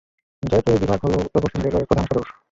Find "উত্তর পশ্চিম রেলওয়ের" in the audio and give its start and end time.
1.19-1.87